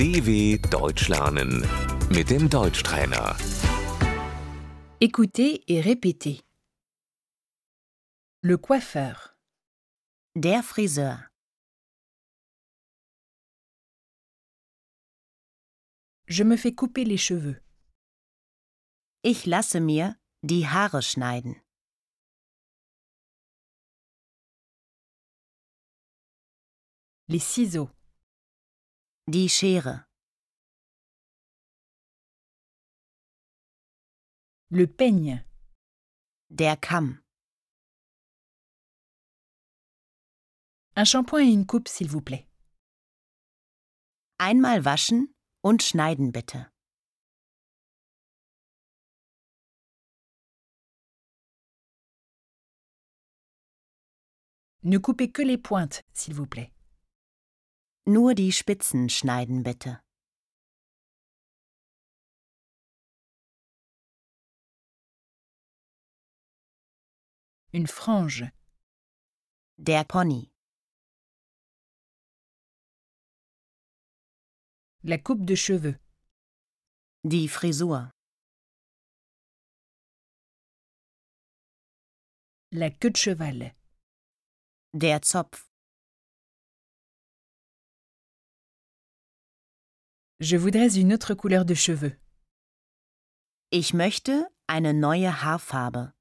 DW 0.00 0.56
Deutsch 0.70 1.08
lernen 1.08 1.60
mit 2.08 2.30
dem 2.30 2.48
Deutschtrainer. 2.48 3.36
Écoutez 4.98 5.62
et 5.68 5.82
répétez. 5.82 6.40
Le 8.40 8.56
coiffeur, 8.56 9.36
Der 10.34 10.62
Friseur. 10.62 11.28
je 16.28 16.44
me 16.44 16.56
fais 16.56 16.74
couper 16.74 17.04
les 17.04 17.18
cheveux. 17.18 17.60
Ich 19.22 19.44
lasse 19.44 19.80
mir 19.80 20.16
die 20.42 20.64
Haare 20.64 21.02
schneiden. 21.02 21.56
Les 27.28 27.38
ciseaux, 27.38 27.90
Die 29.32 29.48
Schere. 29.48 30.06
le 34.70 34.88
peigne, 34.88 35.44
Der 36.48 36.76
Kamm. 36.76 37.22
un 40.96 41.04
shampoing 41.04 41.42
et 41.46 41.52
une 41.52 41.64
coupe 41.64 41.86
s'il 41.86 42.08
vous 42.08 42.20
plaît. 42.20 42.48
Einmal 44.38 44.84
waschen 44.84 45.32
und 45.62 45.80
schneiden 45.80 46.32
bitte. 46.32 46.68
Ne 54.82 54.98
coupez 54.98 55.30
que 55.30 55.42
les 55.42 55.56
pointes 55.58 56.02
s'il 56.14 56.34
vous 56.34 56.46
plaît. 56.48 56.72
Nur 58.06 58.34
die 58.34 58.50
Spitzen 58.52 59.08
schneiden 59.08 59.62
bitte. 59.62 60.00
Une 67.72 67.86
frange, 67.86 68.52
Der 69.76 70.04
Pony. 70.04 70.50
la 75.02 75.16
coupe 75.18 75.44
de 75.46 75.54
cheveux, 75.56 75.98
Die 77.24 77.48
Frisur. 77.48 78.10
la 82.72 82.90
queue 82.90 83.10
de 83.10 83.18
cheval, 83.18 83.74
Der 84.92 85.20
Zopf. 85.22 85.69
Je 90.40 90.56
voudrais 90.56 90.96
une 90.98 91.12
autre 91.12 91.34
couleur 91.34 91.66
de 91.66 91.74
cheveux. 91.74 92.18
Ich 93.70 93.92
möchte 93.92 94.48
eine 94.66 94.94
neue 94.94 95.30
Haarfarbe. 95.30 96.14